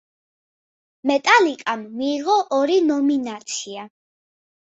[1.09, 3.85] მეტალიკამ მიიღო ორი ნომინაცია.